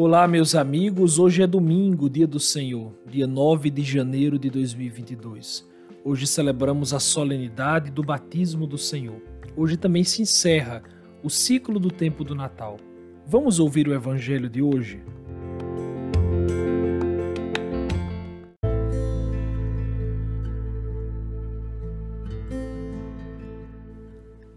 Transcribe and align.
Olá, 0.00 0.28
meus 0.28 0.54
amigos. 0.54 1.18
Hoje 1.18 1.42
é 1.42 1.46
domingo, 1.48 2.08
dia 2.08 2.24
do 2.24 2.38
Senhor, 2.38 2.92
dia 3.04 3.26
9 3.26 3.68
de 3.68 3.82
janeiro 3.82 4.38
de 4.38 4.48
2022. 4.48 5.68
Hoje 6.04 6.24
celebramos 6.24 6.94
a 6.94 7.00
solenidade 7.00 7.90
do 7.90 8.00
batismo 8.00 8.64
do 8.64 8.78
Senhor. 8.78 9.20
Hoje 9.56 9.76
também 9.76 10.04
se 10.04 10.22
encerra 10.22 10.84
o 11.20 11.28
ciclo 11.28 11.80
do 11.80 11.90
tempo 11.90 12.22
do 12.22 12.32
Natal. 12.32 12.76
Vamos 13.26 13.58
ouvir 13.58 13.88
o 13.88 13.92
evangelho 13.92 14.48
de 14.48 14.62
hoje? 14.62 15.02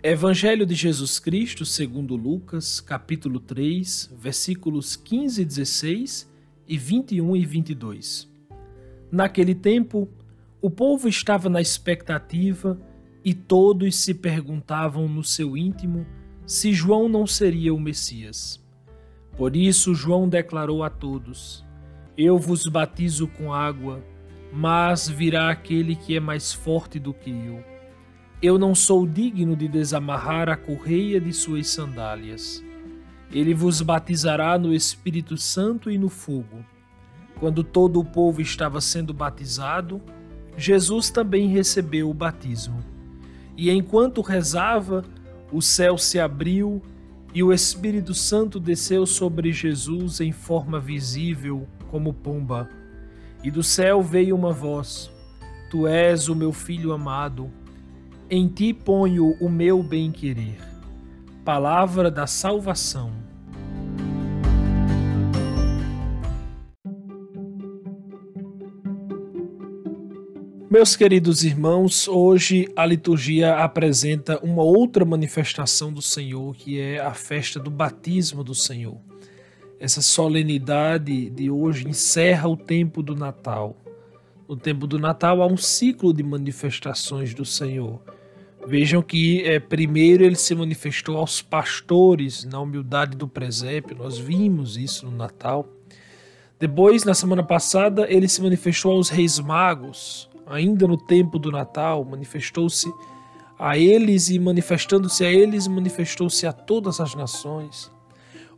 Evangelho 0.04 0.66
de 0.66 0.74
Jesus 0.74 1.20
Cristo, 1.20 1.64
segundo 1.64 2.16
Lucas, 2.16 2.80
capítulo 2.80 3.40
3, 3.40 4.12
versículos 4.18 4.96
15 4.96 5.44
e 5.44 5.46
16 5.46 6.34
e 6.68 6.76
21 6.76 7.36
e 7.36 7.46
22. 7.46 8.28
Naquele 9.12 9.54
tempo, 9.54 10.10
o 10.60 10.72
povo 10.72 11.08
estava 11.08 11.50
na 11.50 11.62
expectativa 11.62 12.82
e 13.24 13.36
todos 13.36 13.96
se 13.96 14.16
perguntavam 14.16 15.08
no 15.08 15.24
seu 15.24 15.56
íntimo 15.56 16.08
se 16.48 16.74
João 16.74 17.08
não 17.08 17.28
seria 17.28 17.72
o 17.72 17.80
Messias. 17.80 18.60
Por 19.38 19.56
isso, 19.56 19.94
João 19.94 20.28
declarou 20.28 20.84
a 20.84 20.90
todos: 20.90 21.64
Eu 22.18 22.40
vos 22.40 22.66
batizo 22.66 23.28
com 23.28 23.54
água, 23.54 24.04
mas 24.52 25.08
virá 25.08 25.52
aquele 25.52 25.96
que 25.96 26.18
é 26.18 26.20
mais 26.20 26.52
forte 26.52 26.98
do 26.98 27.14
que 27.14 27.30
eu 27.30 27.71
eu 28.42 28.58
não 28.58 28.74
sou 28.74 29.06
digno 29.06 29.56
de 29.56 29.68
desamarrar 29.68 30.50
a 30.50 30.58
correia 30.58 31.22
de 31.22 31.32
suas 31.32 31.68
sandálias. 31.68 32.64
Ele 33.32 33.54
vos 33.54 33.82
batizará 33.82 34.58
no 34.58 34.74
Espírito 34.74 35.38
Santo 35.38 35.92
e 35.92 35.98
no 35.98 36.10
fogo. 36.10 36.66
Quando 37.40 37.64
todo 37.64 38.00
o 38.00 38.06
povo 38.06 38.42
estava 38.42 38.82
sendo 38.82 39.14
batizado, 39.14 40.02
Jesus 40.58 41.12
também 41.12 41.50
recebeu 41.50 42.10
o 42.10 42.16
batismo. 42.16 42.84
E 43.56 43.70
enquanto 43.70 44.22
rezava, 44.22 45.06
o 45.52 45.62
céu 45.62 45.96
se 45.96 46.20
abriu 46.20 46.82
e 47.36 47.44
o 47.44 47.54
Espírito 47.54 48.14
Santo 48.14 48.60
desceu 48.60 49.06
sobre 49.06 49.54
Jesus 49.54 50.20
em 50.20 50.32
forma 50.32 50.80
visível, 50.80 51.68
como 51.92 52.12
pomba. 52.12 52.68
E 53.44 53.52
do 53.52 53.62
céu 53.62 54.02
veio 54.02 54.36
uma 54.36 54.52
voz: 54.52 55.12
Tu 55.70 55.86
és 55.88 56.28
o 56.28 56.36
meu 56.36 56.52
filho 56.52 56.92
amado 56.92 57.52
em 58.34 58.48
ti 58.48 58.74
ponho 58.74 59.36
o 59.42 59.50
meu 59.50 59.84
bem-querer. 59.84 60.58
Palavra 61.44 62.10
da 62.10 62.26
salvação. 62.26 63.12
Meus 70.70 70.96
queridos 70.96 71.44
irmãos, 71.44 72.08
hoje 72.08 72.72
a 72.74 72.86
liturgia 72.86 73.58
apresenta 73.58 74.40
uma 74.42 74.64
outra 74.64 75.04
manifestação 75.04 75.92
do 75.92 76.02
Senhor, 76.02 76.56
que 76.56 76.80
é 76.80 77.02
a 77.02 77.14
festa 77.14 77.60
do 77.60 77.70
batismo 77.70 78.46
do 78.46 78.56
Senhor. 78.56 78.98
Essa 79.78 80.02
solenidade 80.02 81.30
de 81.32 81.52
hoje 81.52 81.86
encerra 81.86 82.48
o 82.48 82.56
tempo 82.56 83.04
do 83.04 83.14
Natal. 83.14 83.76
No 84.48 84.56
tempo 84.56 84.88
do 84.88 84.98
Natal 84.98 85.42
há 85.42 85.48
um 85.48 85.58
ciclo 85.58 86.14
de 86.14 86.24
manifestações 86.24 87.34
do 87.34 87.44
Senhor 87.44 88.02
Vejam 88.66 89.02
que 89.02 89.44
é, 89.44 89.60
primeiro 89.60 90.24
ele 90.24 90.36
se 90.36 90.54
manifestou 90.54 91.18
aos 91.18 91.42
pastores 91.42 92.46
na 92.46 92.60
humildade 92.60 93.18
do 93.18 93.28
presépio, 93.28 93.98
nós 93.98 94.18
vimos 94.18 94.78
isso 94.78 95.06
no 95.06 95.18
Natal. 95.18 95.68
Depois, 96.60 97.04
na 97.04 97.16
semana 97.16 97.42
passada, 97.42 98.06
ele 98.08 98.28
se 98.28 98.42
manifestou 98.42 98.92
aos 98.92 99.10
reis 99.10 99.40
magos, 99.40 100.30
ainda 100.46 100.88
no 100.88 100.96
tempo 100.96 101.40
do 101.40 101.52
Natal, 101.52 102.06
manifestou-se 102.06 102.88
a 103.58 103.78
eles 103.78 104.30
e 104.30 104.38
manifestando-se 104.38 105.26
a 105.26 105.32
eles, 105.32 105.68
manifestou-se 105.68 106.46
a 106.46 106.54
todas 106.54 107.00
as 107.00 107.16
nações. 107.16 107.92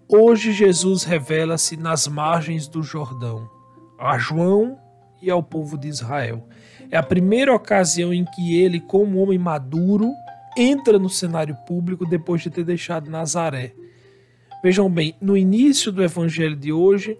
Hoje 0.07 0.51
Jesus 0.51 1.03
revela-se 1.03 1.77
nas 1.77 2.07
margens 2.07 2.67
do 2.67 2.83
Jordão, 2.83 3.49
a 3.97 4.17
João 4.17 4.77
e 5.21 5.31
ao 5.31 5.41
povo 5.41 5.77
de 5.77 5.87
Israel. 5.87 6.45
É 6.93 6.97
a 6.97 7.01
primeira 7.01 7.51
ocasião 7.51 8.13
em 8.13 8.23
que 8.23 8.55
ele, 8.55 8.79
como 8.79 9.17
homem 9.17 9.39
maduro, 9.39 10.13
entra 10.55 10.99
no 10.99 11.09
cenário 11.09 11.55
público 11.65 12.05
depois 12.05 12.43
de 12.43 12.51
ter 12.51 12.63
deixado 12.63 13.09
Nazaré. 13.09 13.73
Vejam 14.63 14.87
bem, 14.91 15.15
no 15.19 15.35
início 15.35 15.91
do 15.91 16.03
evangelho 16.03 16.55
de 16.55 16.71
hoje, 16.71 17.17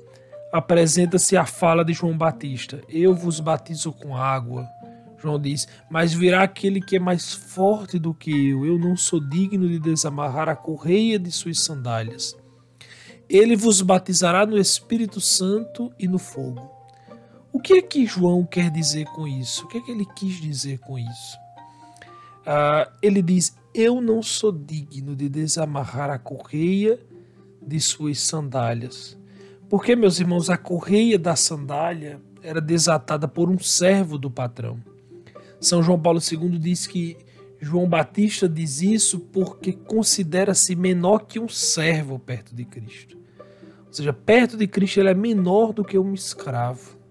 apresenta-se 0.52 1.36
a 1.36 1.44
fala 1.44 1.84
de 1.84 1.92
João 1.92 2.16
Batista: 2.16 2.82
Eu 2.88 3.16
vos 3.16 3.40
batizo 3.40 3.92
com 3.92 4.16
água. 4.16 4.70
João 5.18 5.40
diz: 5.40 5.68
Mas 5.90 6.14
virá 6.14 6.44
aquele 6.44 6.80
que 6.80 6.98
é 6.98 7.00
mais 7.00 7.34
forte 7.34 7.98
do 7.98 8.14
que 8.14 8.30
eu. 8.30 8.64
Eu 8.68 8.78
não 8.78 8.96
sou 8.96 9.20
digno 9.20 9.68
de 9.68 9.80
desamarrar 9.80 10.50
a 10.50 10.56
correia 10.56 11.18
de 11.18 11.32
suas 11.32 11.60
sandálias. 11.60 12.38
Ele 13.28 13.56
vos 13.56 13.82
batizará 13.82 14.46
no 14.46 14.56
Espírito 14.56 15.20
Santo 15.20 15.92
e 15.98 16.08
no 16.08 16.20
fogo. 16.20 16.73
Que 17.64 17.76
é 17.76 17.82
que 17.82 18.06
João 18.06 18.46
quer 18.46 18.70
dizer 18.70 19.06
com 19.06 19.26
isso? 19.26 19.64
O 19.64 19.68
que 19.70 19.78
é 19.78 19.82
que 19.82 19.90
ele 19.90 20.06
quis 20.18 20.34
dizer 20.42 20.80
com 20.80 21.00
isso? 21.00 21.38
Uh, 22.42 22.92
ele 23.02 23.22
diz: 23.22 23.56
Eu 23.74 24.02
não 24.02 24.22
sou 24.22 24.52
digno 24.52 25.16
de 25.16 25.30
desamarrar 25.30 26.10
a 26.10 26.20
correia 26.20 27.00
de 27.66 27.80
suas 27.80 28.20
sandálias. 28.20 29.18
Porque, 29.70 29.96
meus 29.96 30.20
irmãos, 30.20 30.50
a 30.50 30.58
correia 30.58 31.18
da 31.18 31.38
sandália 31.38 32.20
era 32.42 32.60
desatada 32.60 33.30
por 33.30 33.50
um 33.50 33.58
servo 33.58 34.18
do 34.18 34.30
patrão. 34.30 34.78
São 35.58 35.82
João 35.82 35.98
Paulo 35.98 36.20
II 36.20 36.60
diz 36.60 36.86
que 36.86 37.16
João 37.62 37.88
Batista 37.88 38.50
diz 38.50 38.82
isso 38.82 39.22
porque 39.22 39.72
considera-se 39.72 40.76
menor 40.76 41.20
que 41.20 41.40
um 41.40 41.48
servo 41.48 42.20
perto 42.20 42.54
de 42.54 42.66
Cristo. 42.66 43.18
Ou 43.88 43.94
seja, 43.94 44.12
perto 44.12 44.58
de 44.58 44.68
Cristo 44.68 45.00
ele 45.00 45.10
é 45.10 45.14
menor 45.14 45.72
do 45.72 45.86
que 45.86 45.98
um 45.98 46.14
escravo 46.14 47.02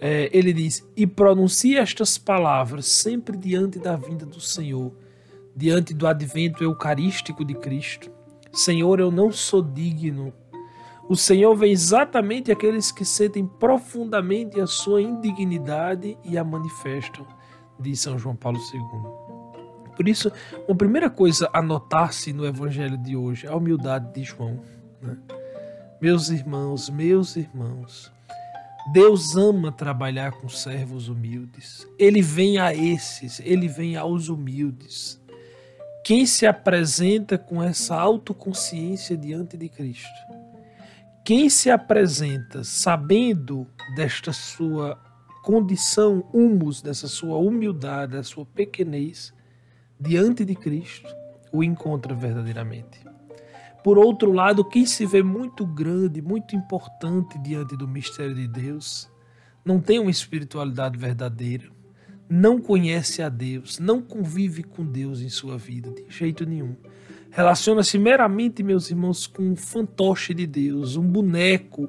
é, 0.00 0.30
ele 0.32 0.52
diz: 0.52 0.86
E 0.96 1.06
pronuncia 1.06 1.80
estas 1.80 2.18
palavras 2.18 2.86
sempre 2.86 3.36
diante 3.36 3.78
da 3.78 3.96
vinda 3.96 4.26
do 4.26 4.40
Senhor, 4.40 4.92
diante 5.54 5.94
do 5.94 6.06
advento 6.06 6.62
eucarístico 6.62 7.44
de 7.44 7.54
Cristo. 7.54 8.10
Senhor, 8.52 9.00
eu 9.00 9.10
não 9.10 9.32
sou 9.32 9.62
digno. 9.62 10.32
O 11.08 11.14
Senhor 11.14 11.54
vê 11.54 11.68
exatamente 11.68 12.50
aqueles 12.50 12.90
que 12.90 13.04
sentem 13.04 13.46
profundamente 13.46 14.60
a 14.60 14.66
sua 14.66 15.00
indignidade 15.00 16.18
e 16.24 16.36
a 16.36 16.42
manifestam, 16.42 17.26
diz 17.78 18.00
São 18.00 18.18
João 18.18 18.34
Paulo 18.34 18.58
II. 18.58 19.26
Por 19.94 20.08
isso, 20.08 20.30
uma 20.66 20.76
primeira 20.76 21.08
coisa 21.08 21.48
a 21.52 21.62
notar-se 21.62 22.32
no 22.32 22.44
Evangelho 22.44 22.98
de 22.98 23.16
hoje 23.16 23.46
é 23.46 23.50
a 23.50 23.56
humildade 23.56 24.12
de 24.12 24.24
João. 24.24 24.60
Né? 25.00 25.16
Meus 26.00 26.28
irmãos, 26.28 26.90
meus 26.90 27.36
irmãos, 27.36 28.12
Deus 28.92 29.34
ama 29.36 29.72
trabalhar 29.72 30.32
com 30.32 30.48
servos 30.48 31.08
humildes. 31.08 31.86
Ele 31.98 32.22
vem 32.22 32.58
a 32.58 32.72
esses, 32.72 33.40
ele 33.40 33.66
vem 33.66 33.96
aos 33.96 34.28
humildes. 34.28 35.20
Quem 36.04 36.24
se 36.24 36.46
apresenta 36.46 37.36
com 37.36 37.60
essa 37.60 37.96
autoconsciência 37.96 39.16
diante 39.16 39.56
de 39.56 39.68
Cristo? 39.68 40.06
Quem 41.24 41.50
se 41.50 41.68
apresenta 41.68 42.62
sabendo 42.62 43.66
desta 43.96 44.32
sua 44.32 44.96
condição 45.42 46.24
humus, 46.32 46.80
dessa 46.80 47.08
sua 47.08 47.38
humildade, 47.38 48.12
da 48.12 48.22
sua 48.22 48.46
pequenez, 48.46 49.34
diante 49.98 50.44
de 50.44 50.54
Cristo, 50.54 51.08
o 51.52 51.64
encontra 51.64 52.14
verdadeiramente. 52.14 53.00
Por 53.86 53.98
outro 53.98 54.32
lado, 54.32 54.64
quem 54.64 54.84
se 54.84 55.06
vê 55.06 55.22
muito 55.22 55.64
grande, 55.64 56.20
muito 56.20 56.56
importante 56.56 57.38
diante 57.38 57.76
do 57.76 57.86
mistério 57.86 58.34
de 58.34 58.48
Deus, 58.48 59.08
não 59.64 59.78
tem 59.78 60.00
uma 60.00 60.10
espiritualidade 60.10 60.98
verdadeira, 60.98 61.66
não 62.28 62.60
conhece 62.60 63.22
a 63.22 63.28
Deus, 63.28 63.78
não 63.78 64.02
convive 64.02 64.64
com 64.64 64.84
Deus 64.84 65.20
em 65.20 65.28
sua 65.28 65.56
vida 65.56 65.88
de 65.92 66.04
jeito 66.08 66.44
nenhum. 66.44 66.74
Relaciona-se 67.30 67.96
meramente, 67.96 68.60
meus 68.60 68.90
irmãos, 68.90 69.24
com 69.24 69.52
um 69.52 69.54
fantoche 69.54 70.34
de 70.34 70.48
Deus, 70.48 70.96
um 70.96 71.08
boneco 71.08 71.88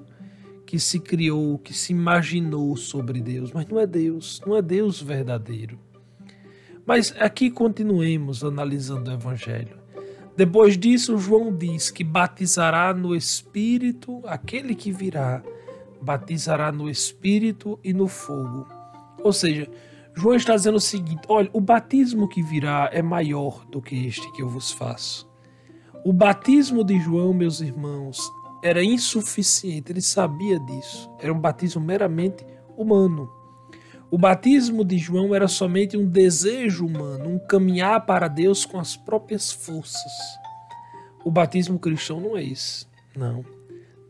que 0.68 0.80
se 0.80 1.00
criou, 1.00 1.58
que 1.58 1.74
se 1.74 1.94
imaginou 1.94 2.78
sobre 2.78 3.22
Deus, 3.22 3.52
mas 3.52 3.66
não 3.66 3.80
é 3.80 3.88
Deus, 3.88 4.40
não 4.46 4.56
é 4.56 4.62
Deus 4.62 5.02
verdadeiro. 5.02 5.80
Mas 6.86 7.12
aqui 7.18 7.50
continuemos 7.50 8.44
analisando 8.44 9.10
o 9.10 9.14
Evangelho. 9.16 9.87
Depois 10.38 10.78
disso, 10.78 11.18
João 11.18 11.52
diz 11.52 11.90
que 11.90 12.04
batizará 12.04 12.94
no 12.94 13.16
Espírito 13.16 14.22
aquele 14.24 14.76
que 14.76 14.92
virá, 14.92 15.42
batizará 16.00 16.72
no 16.72 16.88
Espírito 16.88 17.80
e 17.84 17.92
no 17.92 18.08
fogo. 18.08 18.68
Ou 19.24 19.34
seja, 19.34 19.68
João 20.16 20.36
está 20.36 20.56
dizendo 20.56 20.78
o 20.78 20.80
seguinte: 20.80 21.24
olha, 21.28 21.50
o 21.52 21.60
batismo 21.60 22.28
que 22.28 22.44
virá 22.44 22.88
é 22.94 23.02
maior 23.02 23.66
do 23.66 23.82
que 23.82 24.06
este 24.06 24.32
que 24.34 24.44
eu 24.44 24.48
vos 24.48 24.72
faço. 24.72 25.28
O 26.06 26.14
batismo 26.14 26.84
de 26.84 27.00
João, 27.00 27.34
meus 27.34 27.60
irmãos, 27.60 28.32
era 28.64 28.84
insuficiente, 28.84 29.92
ele 29.92 30.02
sabia 30.02 30.60
disso. 30.60 31.10
Era 31.20 31.34
um 31.34 31.40
batismo 31.40 31.82
meramente 31.82 32.46
humano. 32.78 33.28
O 34.10 34.18
batismo 34.18 34.86
de 34.86 34.98
João 34.98 35.36
era 35.36 35.50
somente 35.50 35.98
um 35.98 36.08
desejo 36.08 36.86
humano, 36.86 37.30
um 37.30 37.40
caminhar 37.40 38.06
para 38.06 38.30
Deus 38.30 38.66
com 38.66 38.80
as 38.80 38.96
próprias 38.96 39.52
forças. 39.52 40.12
O 41.26 41.30
batismo 41.30 41.78
cristão 41.78 42.22
não 42.22 42.38
é 42.38 42.42
isso. 42.42 42.88
Não. 43.14 43.44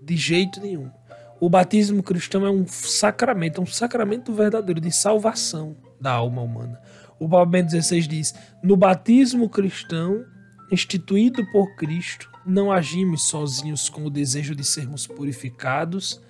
De 0.04 0.16
jeito 0.16 0.62
nenhum. 0.62 0.92
O 1.40 1.50
batismo 1.50 2.04
cristão 2.04 2.46
é 2.46 2.50
um 2.52 2.68
sacramento, 2.68 3.60
é 3.60 3.64
um 3.64 3.68
sacramento 3.68 4.32
verdadeiro 4.32 4.80
de 4.80 4.92
salvação 4.92 5.76
da 6.00 6.12
alma 6.12 6.44
humana. 6.44 6.80
O 7.20 7.28
Papa 7.28 7.46
Bento 7.46 7.72
XVI 7.72 8.02
diz: 8.02 8.36
no 8.62 8.78
batismo 8.78 9.50
cristão, 9.50 10.24
instituído 10.72 11.44
por 11.52 11.76
Cristo, 11.76 12.30
não 12.46 12.72
agimos 12.72 13.28
sozinhos 13.28 13.90
com 13.90 14.06
o 14.06 14.12
desejo 14.12 14.54
de 14.54 14.64
sermos 14.64 15.08
purificados, 15.08 16.22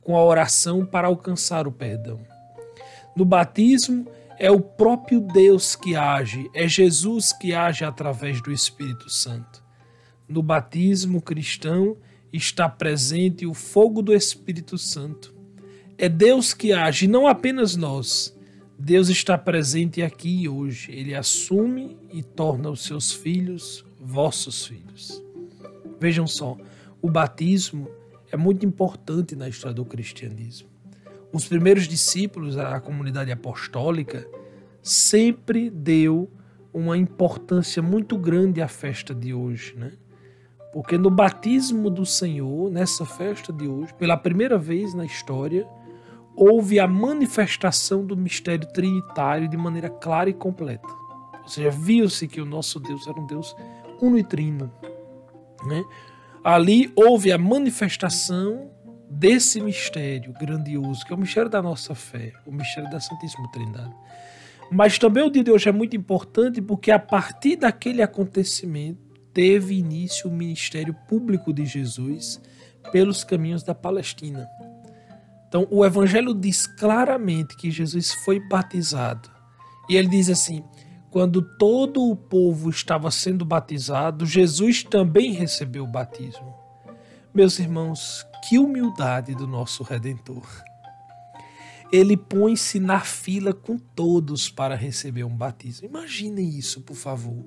com 0.00 0.16
a 0.16 0.24
oração 0.24 0.86
para 0.86 1.08
alcançar 1.08 1.66
o 1.66 1.72
perdão. 1.72 2.37
No 3.18 3.24
batismo, 3.24 4.06
é 4.38 4.48
o 4.48 4.60
próprio 4.60 5.20
Deus 5.20 5.74
que 5.74 5.96
age, 5.96 6.48
é 6.54 6.68
Jesus 6.68 7.32
que 7.32 7.52
age 7.52 7.84
através 7.84 8.40
do 8.40 8.52
Espírito 8.52 9.10
Santo. 9.10 9.60
No 10.28 10.40
batismo 10.40 11.20
cristão 11.20 11.96
está 12.32 12.68
presente 12.68 13.44
o 13.44 13.52
fogo 13.52 14.02
do 14.02 14.14
Espírito 14.14 14.78
Santo. 14.78 15.34
É 15.98 16.08
Deus 16.08 16.54
que 16.54 16.72
age, 16.72 17.08
não 17.08 17.26
apenas 17.26 17.74
nós. 17.74 18.38
Deus 18.78 19.08
está 19.08 19.36
presente 19.36 20.00
aqui 20.00 20.42
e 20.42 20.48
hoje. 20.48 20.92
Ele 20.92 21.12
assume 21.12 21.98
e 22.12 22.22
torna 22.22 22.70
os 22.70 22.84
seus 22.84 23.12
filhos 23.12 23.84
vossos 23.98 24.64
filhos. 24.64 25.20
Vejam 25.98 26.28
só, 26.28 26.56
o 27.02 27.10
batismo 27.10 27.90
é 28.30 28.36
muito 28.36 28.64
importante 28.64 29.34
na 29.34 29.48
história 29.48 29.74
do 29.74 29.84
cristianismo. 29.84 30.77
Os 31.32 31.46
primeiros 31.46 31.86
discípulos, 31.86 32.56
a 32.56 32.80
comunidade 32.80 33.30
apostólica, 33.30 34.26
sempre 34.82 35.68
deu 35.68 36.30
uma 36.72 36.96
importância 36.96 37.82
muito 37.82 38.16
grande 38.16 38.62
à 38.62 38.68
festa 38.68 39.14
de 39.14 39.34
hoje, 39.34 39.74
né? 39.76 39.92
Porque 40.72 40.96
no 40.96 41.10
batismo 41.10 41.90
do 41.90 42.04
Senhor, 42.04 42.70
nessa 42.70 43.04
festa 43.04 43.52
de 43.52 43.66
hoje, 43.66 43.92
pela 43.94 44.16
primeira 44.16 44.58
vez 44.58 44.94
na 44.94 45.04
história, 45.04 45.66
houve 46.36 46.78
a 46.78 46.86
manifestação 46.86 48.06
do 48.06 48.16
mistério 48.16 48.70
trinitário 48.72 49.48
de 49.48 49.56
maneira 49.56 49.90
clara 49.90 50.30
e 50.30 50.34
completa. 50.34 50.88
Ou 51.42 51.48
seja, 51.48 51.70
viu-se 51.70 52.28
que 52.28 52.40
o 52.40 52.46
nosso 52.46 52.78
Deus 52.78 53.06
era 53.06 53.18
um 53.18 53.26
Deus 53.26 53.56
uno 54.00 54.18
e 54.18 54.22
trino. 54.22 54.70
Né? 55.66 55.82
Ali 56.44 56.92
houve 56.94 57.32
a 57.32 57.38
manifestação 57.38 58.70
desse 59.10 59.60
mistério 59.60 60.32
grandioso, 60.32 61.04
que 61.04 61.12
é 61.12 61.16
o 61.16 61.18
mistério 61.18 61.50
da 61.50 61.62
nossa 61.62 61.94
fé, 61.94 62.32
o 62.46 62.52
mistério 62.52 62.90
da 62.90 63.00
Santíssima 63.00 63.50
Trindade. 63.50 63.94
Mas 64.70 64.98
também 64.98 65.24
o 65.24 65.30
dia 65.30 65.42
de 65.42 65.50
hoje 65.50 65.68
é 65.68 65.72
muito 65.72 65.96
importante 65.96 66.60
porque 66.60 66.90
a 66.90 66.98
partir 66.98 67.56
daquele 67.56 68.02
acontecimento 68.02 69.00
teve 69.32 69.78
início 69.78 70.28
o 70.28 70.32
ministério 70.32 70.94
público 71.08 71.52
de 71.52 71.64
Jesus 71.64 72.40
pelos 72.92 73.24
caminhos 73.24 73.62
da 73.62 73.74
Palestina. 73.74 74.48
Então, 75.48 75.66
o 75.70 75.84
Evangelho 75.84 76.34
diz 76.34 76.66
claramente 76.66 77.56
que 77.56 77.70
Jesus 77.70 78.12
foi 78.24 78.38
batizado. 78.38 79.30
E 79.88 79.96
ele 79.96 80.08
diz 80.08 80.28
assim: 80.28 80.62
quando 81.10 81.40
todo 81.40 82.02
o 82.02 82.14
povo 82.14 82.68
estava 82.68 83.10
sendo 83.10 83.44
batizado, 83.44 84.26
Jesus 84.26 84.82
também 84.82 85.32
recebeu 85.32 85.84
o 85.84 85.90
batismo. 85.90 86.54
Meus 87.38 87.60
irmãos, 87.60 88.26
que 88.48 88.58
humildade 88.58 89.32
do 89.32 89.46
nosso 89.46 89.84
Redentor. 89.84 90.44
Ele 91.92 92.16
põe-se 92.16 92.80
na 92.80 92.98
fila 92.98 93.54
com 93.54 93.78
todos 93.78 94.50
para 94.50 94.74
receber 94.74 95.22
um 95.22 95.36
batismo. 95.36 95.86
Imaginem 95.86 96.48
isso, 96.48 96.80
por 96.80 96.96
favor. 96.96 97.44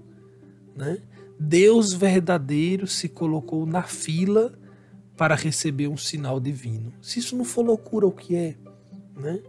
Né? 0.74 1.00
Deus 1.38 1.92
verdadeiro 1.92 2.88
se 2.88 3.10
colocou 3.10 3.66
na 3.66 3.84
fila 3.84 4.58
para 5.18 5.36
receber 5.36 5.90
um 5.90 5.98
sinal 5.98 6.40
divino. 6.40 6.94
Se 7.02 7.20
isso 7.20 7.36
não 7.36 7.44
for 7.44 7.66
loucura, 7.66 8.08
o 8.08 8.14
que 8.14 8.34
é? 8.34 8.56
Né? 9.14 9.44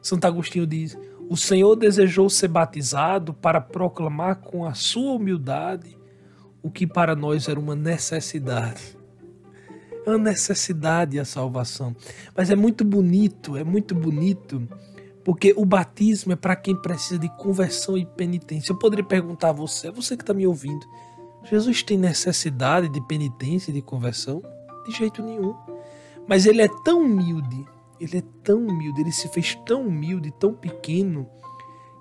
Santo 0.00 0.24
Agostinho 0.24 0.66
diz: 0.66 0.96
O 1.28 1.36
Senhor 1.36 1.76
desejou 1.76 2.30
ser 2.30 2.48
batizado 2.48 3.34
para 3.34 3.60
proclamar 3.60 4.36
com 4.36 4.64
a 4.64 4.72
sua 4.72 5.12
humildade 5.12 5.94
o 6.62 6.70
que 6.70 6.86
para 6.86 7.14
nós 7.14 7.48
era 7.48 7.60
uma 7.60 7.76
necessidade 7.76 8.97
a 10.14 10.18
necessidade 10.18 11.18
a 11.18 11.24
salvação. 11.24 11.94
Mas 12.36 12.50
é 12.50 12.56
muito 12.56 12.84
bonito, 12.84 13.56
é 13.56 13.64
muito 13.64 13.94
bonito, 13.94 14.66
porque 15.24 15.52
o 15.56 15.64
batismo 15.64 16.32
é 16.32 16.36
para 16.36 16.56
quem 16.56 16.74
precisa 16.74 17.18
de 17.18 17.28
conversão 17.36 17.96
e 17.96 18.06
penitência. 18.06 18.72
Eu 18.72 18.78
poderia 18.78 19.04
perguntar 19.04 19.50
a 19.50 19.52
você, 19.52 19.90
você 19.90 20.16
que 20.16 20.22
está 20.22 20.32
me 20.32 20.46
ouvindo, 20.46 20.86
Jesus 21.44 21.82
tem 21.82 21.98
necessidade 21.98 22.88
de 22.88 23.00
penitência 23.06 23.70
e 23.70 23.74
de 23.74 23.82
conversão? 23.82 24.42
De 24.86 24.92
jeito 24.92 25.22
nenhum. 25.22 25.54
Mas 26.26 26.46
ele 26.46 26.62
é 26.62 26.68
tão 26.84 27.02
humilde, 27.02 27.64
ele 28.00 28.18
é 28.18 28.22
tão 28.42 28.66
humilde, 28.66 29.00
ele 29.00 29.12
se 29.12 29.28
fez 29.28 29.54
tão 29.66 29.86
humilde, 29.86 30.32
tão 30.38 30.52
pequeno, 30.52 31.28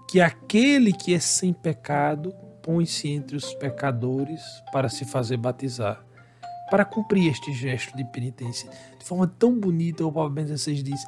que 0.07 0.21
aquele 0.21 0.93
que 0.93 1.13
é 1.13 1.19
sem 1.19 1.53
pecado 1.53 2.33
põe-se 2.63 3.09
entre 3.09 3.35
os 3.35 3.53
pecadores 3.55 4.41
para 4.71 4.89
se 4.89 5.05
fazer 5.05 5.37
batizar 5.37 6.06
para 6.69 6.85
cumprir 6.85 7.31
este 7.31 7.53
gesto 7.53 7.95
de 7.95 8.03
penitência. 8.05 8.69
De 8.99 9.05
forma 9.05 9.27
tão 9.27 9.57
bonita, 9.57 10.05
o 10.05 10.11
Papa 10.11 10.29
Bento 10.29 10.55
XVI 10.57 10.83
diz: 10.83 11.01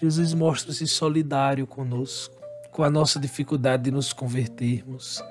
Jesus 0.00 0.34
mostra-se 0.34 0.86
solidário 0.86 1.66
conosco, 1.66 2.34
com 2.70 2.82
a 2.82 2.90
nossa 2.90 3.18
dificuldade 3.18 3.84
de 3.84 3.90
nos 3.90 4.12
convertermos, 4.12 5.22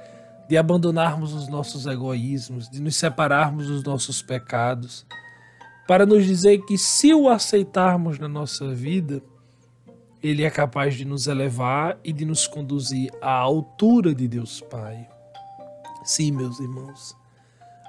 de 0.50 0.58
abandonarmos 0.58 1.34
os 1.34 1.48
nossos 1.48 1.86
egoísmos, 1.86 2.70
de 2.70 2.82
nos 2.82 2.96
separarmos 2.96 3.68
dos 3.68 3.84
nossos 3.84 4.22
pecados, 4.22 5.06
para 5.88 6.06
nos 6.06 6.26
dizer 6.26 6.60
que 6.66 6.78
se 6.78 7.14
o 7.14 7.30
aceitarmos 7.30 8.18
na 8.18 8.28
nossa 8.28 8.74
vida, 8.74 9.22
ele 10.24 10.44
é 10.44 10.50
capaz 10.50 10.96
de 10.96 11.06
nos 11.06 11.28
elevar 11.28 12.00
e 12.04 12.12
de 12.12 12.26
nos 12.26 12.48
conduzir 12.48 13.12
à 13.22 13.32
altura 13.32 14.16
de 14.16 14.28
Deus 14.28 14.60
Pai. 14.62 15.08
Sim, 16.04 16.32
meus 16.32 16.60
irmãos, 16.60 17.16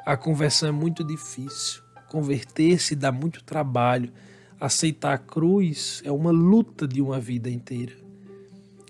a 0.04 0.16
conversão 0.16 0.68
é 0.68 0.72
muito 0.72 1.02
difícil. 1.02 1.85
Converter-se 2.16 2.96
dá 2.96 3.12
muito 3.12 3.44
trabalho. 3.44 4.10
Aceitar 4.58 5.12
a 5.12 5.18
cruz 5.18 6.00
é 6.02 6.10
uma 6.10 6.30
luta 6.30 6.88
de 6.88 7.02
uma 7.02 7.20
vida 7.20 7.50
inteira. 7.50 7.92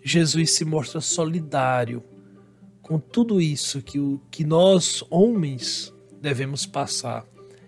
Jesus 0.01 0.53
se 0.53 0.65
mostra 0.65 1.01
solidário 1.01 2.05
com 2.81 3.01
tudo 3.01 3.41
isso 3.41 3.83
que, 3.83 3.99
o, 3.99 4.21
que 4.31 4.45
nós, 4.45 5.03
homens, 5.11 5.93
devemos 6.23 6.67
passar. 6.67 7.27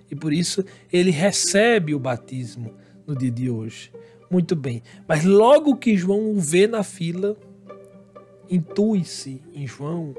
E 0.09 0.15
por 0.15 0.33
isso 0.33 0.65
ele 0.93 1.11
recebe 1.11 1.93
o 1.93 1.99
batismo 1.99 2.73
no 3.05 3.17
dia 3.17 3.33
de 3.33 3.51
hoje. 3.51 3.91
Muito 4.31 4.55
bem. 4.55 4.81
Mas 5.09 5.25
logo 5.25 5.75
que 5.75 5.97
João 5.97 6.31
o 6.31 6.39
vê 6.39 6.69
na 6.69 6.85
fila, 6.85 7.37
intui-se 8.49 9.43
em 9.53 9.67
João 9.67 10.15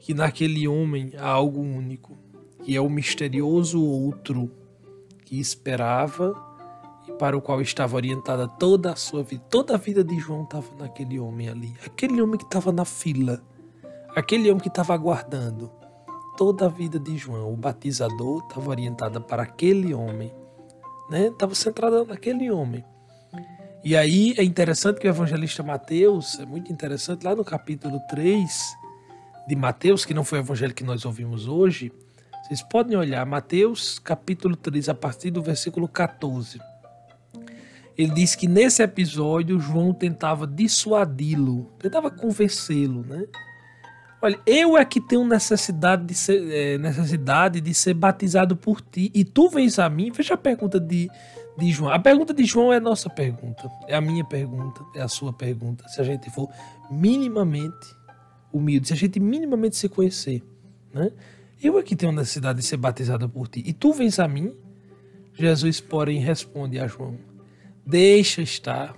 que 0.00 0.12
naquele 0.12 0.66
homem 0.66 1.12
há 1.16 1.28
algo 1.28 1.60
único 1.60 2.18
que 2.64 2.74
é 2.74 2.80
o 2.80 2.90
misterioso 2.90 3.80
outro 3.80 4.50
que 5.24 5.40
esperava 5.40 6.34
e 7.08 7.12
para 7.12 7.36
o 7.36 7.40
qual 7.40 7.60
estava 7.60 7.96
orientada 7.96 8.48
toda 8.48 8.92
a 8.92 8.96
sua 8.96 9.22
vida. 9.22 9.42
Toda 9.50 9.74
a 9.74 9.78
vida 9.78 10.02
de 10.02 10.18
João 10.18 10.44
estava 10.44 10.66
naquele 10.78 11.18
homem 11.18 11.48
ali, 11.48 11.74
aquele 11.84 12.20
homem 12.20 12.38
que 12.38 12.44
estava 12.44 12.72
na 12.72 12.84
fila, 12.84 13.42
aquele 14.14 14.50
homem 14.50 14.62
que 14.62 14.68
estava 14.68 14.94
aguardando. 14.94 15.70
Toda 16.36 16.66
a 16.66 16.68
vida 16.68 16.98
de 16.98 17.16
João, 17.16 17.52
o 17.52 17.56
batizador, 17.56 18.42
estava 18.42 18.68
orientada 18.70 19.20
para 19.20 19.44
aquele 19.44 19.94
homem, 19.94 20.32
né? 21.08 21.28
Estava 21.28 21.54
centrada 21.54 22.04
naquele 22.04 22.50
homem. 22.50 22.84
E 23.84 23.94
aí 23.96 24.34
é 24.38 24.42
interessante 24.42 24.98
que 24.98 25.06
o 25.06 25.10
evangelista 25.10 25.62
Mateus, 25.62 26.38
é 26.40 26.46
muito 26.46 26.72
interessante, 26.72 27.22
lá 27.22 27.36
no 27.36 27.44
capítulo 27.44 28.00
3 28.08 28.50
de 29.46 29.54
Mateus, 29.54 30.04
que 30.04 30.14
não 30.14 30.24
foi 30.24 30.38
o 30.38 30.40
evangelho 30.40 30.74
que 30.74 30.82
nós 30.82 31.04
ouvimos 31.04 31.46
hoje, 31.46 31.92
vocês 32.44 32.60
podem 32.60 32.94
olhar 32.94 33.24
Mateus 33.24 33.98
capítulo 33.98 34.54
3, 34.54 34.90
a 34.90 34.94
partir 34.94 35.30
do 35.30 35.42
versículo 35.42 35.88
14. 35.88 36.60
Ele 37.96 38.12
diz 38.12 38.34
que 38.34 38.46
nesse 38.46 38.82
episódio 38.82 39.58
João 39.58 39.94
tentava 39.94 40.46
dissuadi-lo, 40.46 41.72
tentava 41.78 42.10
convencê-lo, 42.10 43.02
né? 43.02 43.24
Olha, 44.20 44.38
eu 44.44 44.76
é 44.76 44.84
que 44.84 45.00
tenho 45.00 45.24
necessidade 45.26 46.04
de 46.04 46.14
ser, 46.14 46.50
é, 46.50 46.76
necessidade 46.76 47.62
de 47.62 47.72
ser 47.72 47.94
batizado 47.94 48.54
por 48.54 48.82
ti 48.82 49.10
e 49.14 49.24
tu 49.24 49.48
vens 49.48 49.78
a 49.78 49.88
mim. 49.88 50.10
Veja 50.10 50.34
a 50.34 50.36
pergunta 50.36 50.78
de, 50.78 51.08
de 51.56 51.70
João. 51.70 51.92
A 51.92 51.98
pergunta 51.98 52.34
de 52.34 52.44
João 52.44 52.70
é 52.70 52.78
nossa 52.78 53.08
pergunta, 53.08 53.70
é 53.88 53.96
a 53.96 54.02
minha 54.02 54.24
pergunta, 54.24 54.82
é 54.94 55.00
a 55.00 55.08
sua 55.08 55.32
pergunta. 55.32 55.88
Se 55.88 55.98
a 55.98 56.04
gente 56.04 56.28
for 56.28 56.50
minimamente 56.90 57.96
humilde, 58.52 58.88
se 58.88 58.92
a 58.92 58.96
gente 58.96 59.18
minimamente 59.18 59.76
se 59.76 59.88
conhecer, 59.88 60.42
né? 60.92 61.10
Eu 61.64 61.78
aqui 61.78 61.96
tenho 61.96 62.12
necessidade 62.12 62.60
de 62.60 62.66
ser 62.66 62.76
batizado 62.76 63.26
por 63.26 63.48
ti. 63.48 63.62
E 63.64 63.72
tu 63.72 63.90
vens 63.90 64.18
a 64.18 64.28
mim? 64.28 64.54
Jesus, 65.32 65.80
porém, 65.80 66.20
responde 66.20 66.78
a 66.78 66.86
João: 66.86 67.16
Deixa 67.86 68.42
estar, 68.42 68.94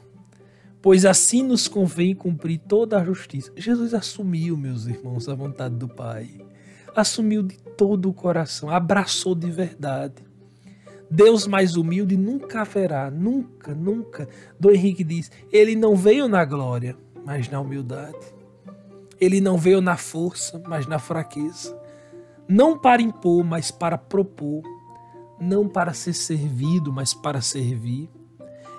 pois 0.82 1.04
assim 1.04 1.44
nos 1.44 1.68
convém 1.68 2.12
cumprir 2.12 2.58
toda 2.58 2.98
a 2.98 3.04
justiça. 3.04 3.52
Jesus 3.56 3.94
assumiu, 3.94 4.56
meus 4.56 4.86
irmãos, 4.86 5.28
a 5.28 5.34
vontade 5.36 5.76
do 5.76 5.88
Pai. 5.88 6.44
Assumiu 6.92 7.44
de 7.44 7.56
todo 7.56 8.08
o 8.08 8.12
coração, 8.12 8.68
abraçou 8.68 9.36
de 9.36 9.48
verdade. 9.48 10.24
Deus 11.08 11.46
mais 11.46 11.76
humilde 11.76 12.16
nunca 12.16 12.62
haverá, 12.62 13.12
nunca, 13.12 13.76
nunca. 13.76 14.28
Dom 14.58 14.72
Henrique 14.72 15.04
diz: 15.04 15.30
Ele 15.52 15.76
não 15.76 15.94
veio 15.94 16.26
na 16.26 16.44
glória, 16.44 16.96
mas 17.24 17.48
na 17.48 17.60
humildade. 17.60 18.34
Ele 19.20 19.40
não 19.40 19.56
veio 19.56 19.80
na 19.80 19.96
força, 19.96 20.60
mas 20.66 20.88
na 20.88 20.98
fraqueza. 20.98 21.85
Não 22.48 22.78
para 22.78 23.02
impor, 23.02 23.44
mas 23.44 23.70
para 23.70 23.98
propor. 23.98 24.62
Não 25.40 25.68
para 25.68 25.92
ser 25.92 26.12
servido, 26.12 26.92
mas 26.92 27.12
para 27.12 27.40
servir. 27.40 28.08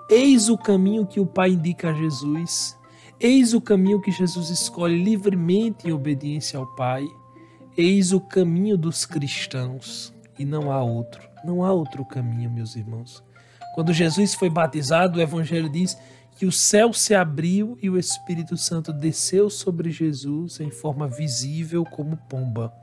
Eis 0.09 0.49
o 0.49 0.57
caminho 0.57 1.05
que 1.05 1.19
o 1.19 1.25
Pai 1.25 1.51
indica 1.51 1.89
a 1.89 1.93
Jesus. 1.93 2.77
Eis 3.19 3.53
o 3.53 3.59
caminho 3.59 3.99
que 3.99 4.11
Jesus 4.11 4.49
escolhe 4.49 5.03
livremente 5.03 5.87
em 5.87 5.91
obediência 5.91 6.57
ao 6.57 6.65
Pai. 6.75 7.05
Eis 7.77 8.13
o 8.13 8.21
caminho 8.21 8.77
dos 8.77 9.05
cristãos 9.05 10.13
e 10.39 10.45
não 10.45 10.71
há 10.71 10.81
outro. 10.81 11.27
Não 11.43 11.63
há 11.63 11.71
outro 11.71 12.05
caminho, 12.05 12.49
meus 12.49 12.75
irmãos. 12.75 13.23
Quando 13.75 13.93
Jesus 13.93 14.33
foi 14.33 14.49
batizado, 14.49 15.19
o 15.19 15.21
Evangelho 15.21 15.69
diz 15.69 15.97
que 16.37 16.45
o 16.45 16.51
céu 16.51 16.93
se 16.93 17.13
abriu 17.13 17.77
e 17.81 17.89
o 17.89 17.97
Espírito 17.97 18.55
Santo 18.55 18.93
desceu 18.93 19.49
sobre 19.49 19.91
Jesus 19.91 20.59
em 20.59 20.71
forma 20.71 21.07
visível 21.07 21.83
como 21.83 22.17
pomba. 22.29 22.73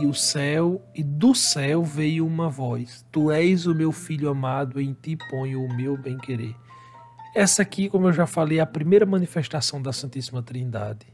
E 0.00 0.06
o 0.06 0.12
céu, 0.12 0.82
e 0.94 1.02
do 1.02 1.34
céu 1.34 1.82
veio 1.82 2.26
uma 2.26 2.48
voz: 2.48 3.04
Tu 3.10 3.30
és 3.30 3.66
o 3.66 3.74
meu 3.74 3.92
filho 3.92 4.28
amado, 4.28 4.80
em 4.80 4.92
ti 4.92 5.16
ponho 5.30 5.64
o 5.64 5.74
meu 5.74 5.96
bem-querer. 5.96 6.54
Essa 7.34 7.62
aqui, 7.62 7.88
como 7.88 8.08
eu 8.08 8.12
já 8.12 8.26
falei, 8.26 8.58
é 8.58 8.62
a 8.62 8.66
primeira 8.66 9.04
manifestação 9.04 9.80
da 9.80 9.92
Santíssima 9.92 10.42
Trindade. 10.42 11.06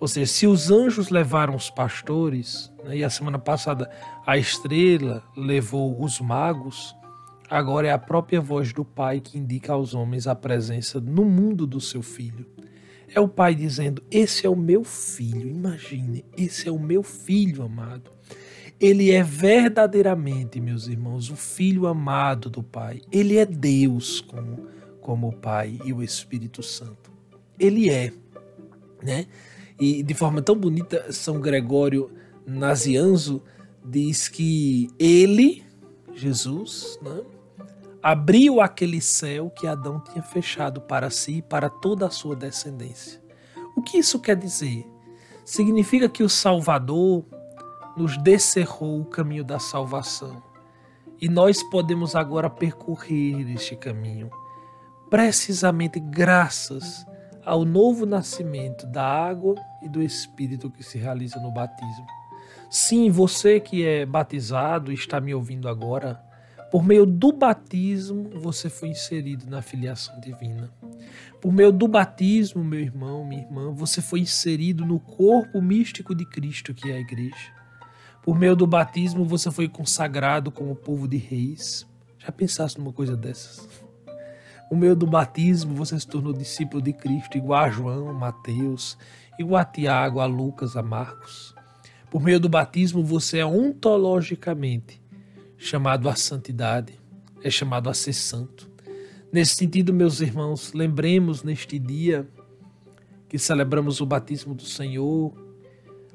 Ou 0.00 0.08
seja, 0.08 0.30
se 0.30 0.46
os 0.46 0.70
anjos 0.70 1.08
levaram 1.08 1.54
os 1.54 1.70
pastores, 1.70 2.72
né, 2.84 2.98
e 2.98 3.04
a 3.04 3.10
semana 3.10 3.38
passada 3.38 3.90
a 4.26 4.36
estrela 4.36 5.22
levou 5.36 6.02
os 6.02 6.20
magos, 6.20 6.94
Agora 7.50 7.86
é 7.86 7.92
a 7.92 7.98
própria 7.98 8.40
voz 8.40 8.72
do 8.72 8.84
Pai 8.84 9.20
que 9.20 9.38
indica 9.38 9.72
aos 9.72 9.94
homens 9.94 10.26
a 10.26 10.34
presença 10.34 10.98
no 11.00 11.24
mundo 11.24 11.66
do 11.66 11.80
seu 11.80 12.02
filho. 12.02 12.46
É 13.14 13.20
o 13.20 13.28
Pai 13.28 13.54
dizendo: 13.54 14.02
Esse 14.10 14.44
é 14.44 14.50
o 14.50 14.56
meu 14.56 14.82
filho, 14.82 15.48
imagine, 15.48 16.24
esse 16.36 16.68
é 16.68 16.72
o 16.72 16.78
meu 16.78 17.02
filho 17.02 17.62
amado. 17.62 18.10
Ele 18.80 19.12
é 19.12 19.22
verdadeiramente, 19.22 20.60
meus 20.60 20.88
irmãos, 20.88 21.30
o 21.30 21.36
filho 21.36 21.86
amado 21.86 22.50
do 22.50 22.62
Pai. 22.62 23.00
Ele 23.12 23.38
é 23.38 23.46
Deus 23.46 24.20
como, 24.20 24.66
como 25.00 25.28
o 25.28 25.32
Pai 25.32 25.78
e 25.84 25.92
o 25.92 26.02
Espírito 26.02 26.62
Santo. 26.62 27.12
Ele 27.58 27.88
é, 27.88 28.12
né? 29.00 29.26
E 29.78 30.02
de 30.02 30.12
forma 30.12 30.42
tão 30.42 30.56
bonita, 30.56 31.12
São 31.12 31.40
Gregório 31.40 32.10
Nazianzo 32.44 33.42
diz 33.84 34.28
que 34.28 34.88
ele, 34.98 35.62
Jesus, 36.14 36.98
né, 37.00 37.22
abriu 38.04 38.60
aquele 38.60 39.00
céu 39.00 39.48
que 39.48 39.66
Adão 39.66 39.98
tinha 39.98 40.22
fechado 40.22 40.78
para 40.78 41.08
si 41.08 41.38
e 41.38 41.42
para 41.42 41.70
toda 41.70 42.06
a 42.06 42.10
sua 42.10 42.36
descendência. 42.36 43.18
O 43.74 43.80
que 43.80 43.96
isso 43.96 44.20
quer 44.20 44.36
dizer? 44.36 44.86
Significa 45.42 46.06
que 46.06 46.22
o 46.22 46.28
Salvador 46.28 47.24
nos 47.96 48.18
descerrou 48.18 49.00
o 49.00 49.06
caminho 49.06 49.42
da 49.42 49.58
salvação 49.58 50.42
e 51.18 51.30
nós 51.30 51.62
podemos 51.70 52.14
agora 52.14 52.50
percorrer 52.50 53.50
este 53.54 53.74
caminho, 53.74 54.28
precisamente 55.08 55.98
graças 55.98 57.06
ao 57.42 57.64
novo 57.64 58.04
nascimento 58.04 58.86
da 58.86 59.02
água 59.02 59.54
e 59.80 59.88
do 59.88 60.02
Espírito 60.02 60.70
que 60.70 60.82
se 60.82 60.98
realiza 60.98 61.40
no 61.40 61.50
batismo. 61.50 62.06
Sim, 62.68 63.08
você 63.08 63.60
que 63.60 63.82
é 63.82 64.04
batizado 64.04 64.92
e 64.92 64.94
está 64.94 65.22
me 65.22 65.34
ouvindo 65.34 65.70
agora, 65.70 66.22
por 66.70 66.84
meio 66.84 67.06
do 67.06 67.32
batismo, 67.32 68.30
você 68.40 68.68
foi 68.68 68.88
inserido 68.88 69.48
na 69.48 69.62
filiação 69.62 70.18
divina. 70.20 70.72
Por 71.40 71.52
meio 71.52 71.70
do 71.70 71.86
batismo, 71.86 72.64
meu 72.64 72.80
irmão, 72.80 73.24
minha 73.24 73.42
irmã, 73.42 73.72
você 73.72 74.00
foi 74.00 74.20
inserido 74.20 74.84
no 74.84 74.98
corpo 74.98 75.60
místico 75.60 76.14
de 76.14 76.24
Cristo, 76.24 76.74
que 76.74 76.90
é 76.90 76.94
a 76.94 77.00
igreja. 77.00 77.52
Por 78.22 78.38
meio 78.38 78.56
do 78.56 78.66
batismo, 78.66 79.24
você 79.24 79.50
foi 79.50 79.68
consagrado 79.68 80.50
como 80.50 80.74
povo 80.74 81.06
de 81.06 81.18
reis. 81.18 81.86
Já 82.18 82.32
pensaste 82.32 82.78
numa 82.78 82.92
coisa 82.92 83.16
dessas? 83.16 83.68
Por 84.68 84.78
meio 84.78 84.96
do 84.96 85.06
batismo, 85.06 85.74
você 85.74 86.00
se 86.00 86.06
tornou 86.06 86.32
discípulo 86.32 86.82
de 86.82 86.92
Cristo, 86.92 87.36
igual 87.36 87.64
a 87.64 87.70
João, 87.70 88.12
Mateus, 88.14 88.96
igual 89.38 89.60
a 89.60 89.64
Tiago, 89.64 90.20
a 90.20 90.26
Lucas, 90.26 90.76
a 90.76 90.82
Marcos. 90.82 91.54
Por 92.10 92.22
meio 92.22 92.40
do 92.40 92.48
batismo, 92.48 93.04
você 93.04 93.38
é 93.38 93.46
ontologicamente 93.46 95.03
chamado 95.56 96.08
à 96.08 96.14
santidade, 96.14 96.98
é 97.42 97.50
chamado 97.50 97.88
a 97.88 97.94
ser 97.94 98.12
santo. 98.12 98.70
Nesse 99.32 99.56
sentido, 99.56 99.92
meus 99.92 100.20
irmãos, 100.20 100.72
lembremos 100.72 101.42
neste 101.42 101.78
dia 101.78 102.28
que 103.28 103.38
celebramos 103.38 104.00
o 104.00 104.06
batismo 104.06 104.54
do 104.54 104.62
Senhor, 104.62 105.32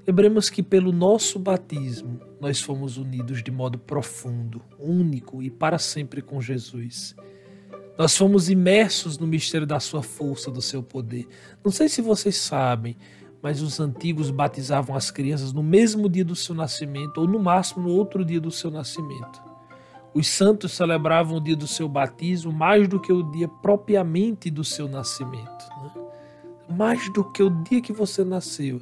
lembremos 0.07 0.49
que 0.49 0.63
pelo 0.63 0.91
nosso 0.91 1.37
batismo 1.37 2.21
nós 2.39 2.61
fomos 2.61 2.97
unidos 2.97 3.43
de 3.43 3.51
modo 3.51 3.77
profundo, 3.77 4.61
único 4.79 5.43
e 5.43 5.49
para 5.49 5.77
sempre 5.77 6.21
com 6.21 6.41
Jesus. 6.41 7.15
Nós 7.97 8.15
fomos 8.15 8.49
imersos 8.49 9.17
no 9.17 9.27
mistério 9.27 9.67
da 9.67 9.81
sua 9.81 10.01
força, 10.01 10.49
do 10.49 10.61
seu 10.61 10.81
poder. 10.81 11.27
Não 11.61 11.69
sei 11.69 11.89
se 11.89 12.01
vocês 12.01 12.37
sabem, 12.37 12.95
mas 13.41 13.61
os 13.61 13.79
antigos 13.79 14.29
batizavam 14.31 14.95
as 14.95 15.09
crianças 15.11 15.53
no 15.53 15.63
mesmo 15.63 16.09
dia 16.09 16.25
do 16.25 16.35
seu 16.35 16.53
nascimento, 16.53 17.19
ou 17.21 17.27
no 17.27 17.39
máximo 17.39 17.87
no 17.87 17.95
outro 17.95 18.25
dia 18.25 18.39
do 18.39 18.51
seu 18.51 18.69
nascimento. 18.69 19.41
Os 20.13 20.27
santos 20.27 20.73
celebravam 20.73 21.37
o 21.37 21.41
dia 21.41 21.55
do 21.55 21.67
seu 21.67 21.87
batismo 21.87 22.51
mais 22.51 22.87
do 22.87 22.99
que 22.99 23.13
o 23.13 23.23
dia 23.23 23.47
propriamente 23.47 24.49
do 24.49 24.63
seu 24.63 24.87
nascimento. 24.87 25.69
Né? 25.81 25.91
Mais 26.69 27.11
do 27.13 27.23
que 27.23 27.43
o 27.43 27.49
dia 27.49 27.81
que 27.81 27.93
você 27.93 28.23
nasceu. 28.23 28.81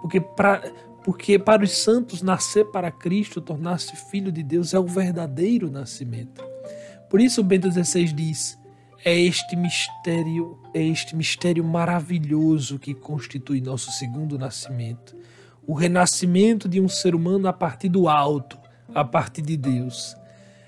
Porque 0.00 0.20
para, 0.20 0.70
porque 1.02 1.38
para 1.38 1.64
os 1.64 1.72
santos, 1.72 2.22
nascer 2.22 2.66
para 2.66 2.90
Cristo, 2.90 3.40
tornar-se 3.40 3.96
filho 4.10 4.30
de 4.30 4.42
Deus, 4.42 4.74
é 4.74 4.78
o 4.78 4.86
verdadeiro 4.86 5.70
nascimento. 5.70 6.44
Por 7.08 7.20
isso, 7.20 7.42
Bento 7.42 7.70
XVI 7.70 8.04
diz 8.12 8.58
é 9.06 9.16
este 9.16 9.54
mistério, 9.54 10.58
é 10.74 10.82
este 10.82 11.14
mistério 11.14 11.62
maravilhoso 11.62 12.76
que 12.76 12.92
constitui 12.92 13.60
nosso 13.60 13.92
segundo 13.92 14.36
nascimento, 14.36 15.16
o 15.64 15.74
renascimento 15.74 16.68
de 16.68 16.80
um 16.80 16.88
ser 16.88 17.14
humano 17.14 17.46
a 17.46 17.52
partir 17.52 17.88
do 17.88 18.08
alto, 18.08 18.58
a 18.92 19.04
partir 19.04 19.42
de 19.42 19.56
Deus. 19.56 20.16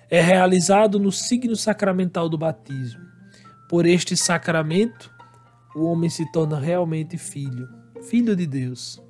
É 0.09 0.21
realizado 0.21 1.01
no 1.01 1.11
signo 1.11 1.57
sacramental 1.57 2.29
do 2.29 2.39
batismo. 2.39 3.01
Por 3.69 3.85
este 3.85 4.17
sacramento, 4.17 5.13
o 5.75 5.87
homem 5.87 6.09
se 6.09 6.31
torna 6.31 6.61
realmente 6.61 7.19
filho, 7.19 7.69
filho 8.03 8.37
de 8.37 8.47
Deus. 8.47 9.03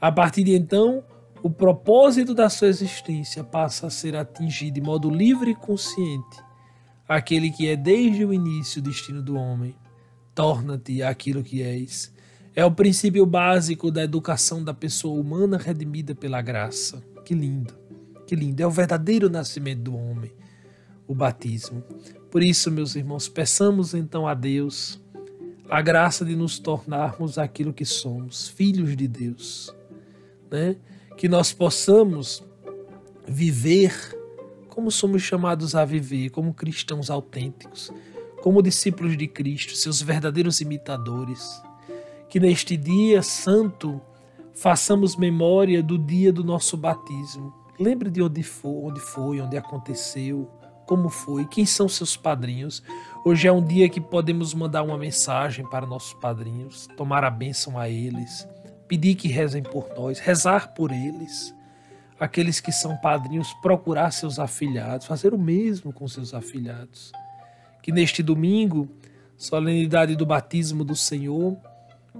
A 0.00 0.12
partir 0.12 0.44
de 0.44 0.54
então, 0.54 1.02
o 1.42 1.50
propósito 1.50 2.32
da 2.32 2.48
sua 2.48 2.68
existência 2.68 3.42
passa 3.42 3.88
a 3.88 3.90
ser 3.90 4.14
atingido 4.14 4.74
de 4.74 4.80
modo 4.80 5.10
livre 5.10 5.50
e 5.50 5.56
consciente 5.56 6.47
aquele 7.08 7.50
que 7.50 7.66
é 7.66 7.74
desde 7.74 8.24
o 8.24 8.34
início 8.34 8.80
o 8.80 8.84
destino 8.84 9.22
do 9.22 9.34
homem. 9.34 9.74
Torna-te 10.34 11.02
aquilo 11.02 11.42
que 11.42 11.62
és. 11.62 12.12
É 12.54 12.64
o 12.64 12.70
princípio 12.70 13.24
básico 13.24 13.90
da 13.90 14.04
educação 14.04 14.62
da 14.62 14.74
pessoa 14.74 15.18
humana 15.18 15.56
redimida 15.56 16.14
pela 16.14 16.42
graça. 16.42 17.02
Que 17.24 17.34
lindo, 17.34 17.74
que 18.26 18.36
lindo. 18.36 18.62
É 18.62 18.66
o 18.66 18.70
verdadeiro 18.70 19.30
nascimento 19.30 19.80
do 19.80 19.96
homem, 19.96 20.32
o 21.06 21.14
batismo. 21.14 21.82
Por 22.30 22.42
isso, 22.42 22.70
meus 22.70 22.94
irmãos, 22.94 23.28
peçamos 23.28 23.94
então 23.94 24.28
a 24.28 24.34
Deus 24.34 25.00
a 25.68 25.82
graça 25.82 26.24
de 26.24 26.34
nos 26.34 26.58
tornarmos 26.58 27.38
aquilo 27.38 27.72
que 27.72 27.84
somos, 27.84 28.48
filhos 28.48 28.96
de 28.96 29.06
Deus. 29.06 29.74
Né? 30.50 30.76
Que 31.16 31.28
nós 31.28 31.52
possamos 31.52 32.42
viver 33.26 33.92
como 34.78 34.92
somos 34.92 35.22
chamados 35.22 35.74
a 35.74 35.84
viver 35.84 36.30
como 36.30 36.54
cristãos 36.54 37.10
autênticos, 37.10 37.92
como 38.40 38.62
discípulos 38.62 39.16
de 39.16 39.26
Cristo, 39.26 39.74
seus 39.74 40.00
verdadeiros 40.00 40.60
imitadores. 40.60 41.60
Que 42.28 42.38
neste 42.38 42.76
dia 42.76 43.20
santo 43.20 44.00
façamos 44.54 45.16
memória 45.16 45.82
do 45.82 45.98
dia 45.98 46.32
do 46.32 46.44
nosso 46.44 46.76
batismo. 46.76 47.52
Lembre 47.76 48.08
de 48.08 48.22
onde 48.22 48.44
foi, 48.44 48.70
onde 48.70 49.00
foi, 49.00 49.40
onde 49.40 49.56
aconteceu, 49.56 50.48
como 50.86 51.08
foi, 51.08 51.44
quem 51.46 51.66
são 51.66 51.88
seus 51.88 52.16
padrinhos. 52.16 52.80
Hoje 53.24 53.48
é 53.48 53.52
um 53.52 53.64
dia 53.64 53.88
que 53.88 54.00
podemos 54.00 54.54
mandar 54.54 54.84
uma 54.84 54.96
mensagem 54.96 55.68
para 55.68 55.88
nossos 55.88 56.14
padrinhos, 56.14 56.86
tomar 56.96 57.24
a 57.24 57.30
bênção 57.30 57.76
a 57.76 57.88
eles, 57.88 58.46
pedir 58.86 59.16
que 59.16 59.26
rezem 59.26 59.64
por 59.64 59.88
nós, 59.96 60.20
rezar 60.20 60.72
por 60.72 60.92
eles 60.92 61.57
aqueles 62.18 62.60
que 62.60 62.72
são 62.72 62.96
padrinhos 62.96 63.52
procurar 63.54 64.10
seus 64.10 64.38
afilhados, 64.38 65.06
fazer 65.06 65.32
o 65.32 65.38
mesmo 65.38 65.92
com 65.92 66.08
seus 66.08 66.34
afilhados. 66.34 67.12
Que 67.82 67.92
neste 67.92 68.22
domingo, 68.22 68.88
solenidade 69.36 70.16
do 70.16 70.26
batismo 70.26 70.84
do 70.84 70.96
Senhor, 70.96 71.56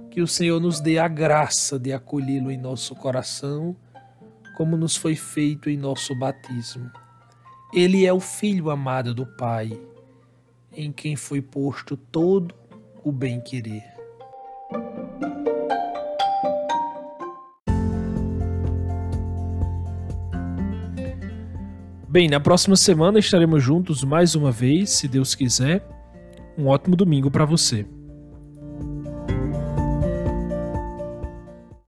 que 0.09 0.21
o 0.21 0.27
Senhor 0.27 0.59
nos 0.59 0.79
dê 0.79 0.97
a 0.97 1.07
graça 1.07 1.77
de 1.77 1.91
acolhê-lo 1.91 2.49
em 2.49 2.57
nosso 2.57 2.95
coração, 2.95 3.75
como 4.55 4.77
nos 4.77 4.95
foi 4.95 5.15
feito 5.15 5.69
em 5.69 5.77
nosso 5.77 6.15
batismo. 6.15 6.89
Ele 7.73 8.05
é 8.05 8.13
o 8.13 8.19
Filho 8.19 8.69
amado 8.69 9.13
do 9.13 9.25
Pai, 9.25 9.79
em 10.75 10.91
quem 10.91 11.15
foi 11.15 11.41
posto 11.41 11.95
todo 11.95 12.55
o 13.03 13.11
bem-querer. 13.11 13.98
Bem, 22.11 22.27
na 22.27 22.39
próxima 22.39 22.75
semana 22.75 23.19
estaremos 23.19 23.61
juntos 23.61 24.03
mais 24.03 24.33
uma 24.33 24.51
vez, 24.51 24.89
se 24.89 25.07
Deus 25.07 25.35
quiser. 25.35 25.87
Um 26.57 26.65
ótimo 26.65 26.95
domingo 26.95 27.29
para 27.29 27.45
você. 27.45 27.85